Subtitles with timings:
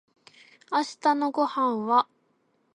[0.71, 2.07] 明日のご飯は